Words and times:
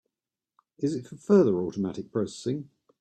Is 0.79 0.95
it 0.95 1.05
for 1.05 1.15
further 1.15 1.59
automatic 1.61 2.11
processing? 2.11 2.71